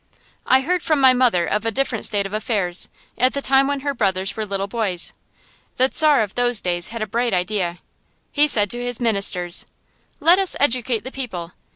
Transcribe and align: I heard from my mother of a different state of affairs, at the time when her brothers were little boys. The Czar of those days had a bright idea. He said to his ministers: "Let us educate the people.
I 0.47 0.61
heard 0.61 0.81
from 0.81 0.99
my 0.99 1.13
mother 1.13 1.45
of 1.45 1.63
a 1.63 1.69
different 1.69 2.05
state 2.05 2.25
of 2.25 2.33
affairs, 2.33 2.89
at 3.19 3.33
the 3.35 3.39
time 3.43 3.67
when 3.67 3.81
her 3.81 3.93
brothers 3.93 4.35
were 4.35 4.47
little 4.47 4.65
boys. 4.65 5.13
The 5.77 5.91
Czar 5.93 6.23
of 6.23 6.33
those 6.33 6.59
days 6.59 6.87
had 6.87 7.03
a 7.03 7.05
bright 7.05 7.35
idea. 7.35 7.77
He 8.31 8.47
said 8.47 8.71
to 8.71 8.83
his 8.83 8.99
ministers: 8.99 9.67
"Let 10.19 10.39
us 10.39 10.55
educate 10.59 11.03
the 11.03 11.11
people. 11.11 11.51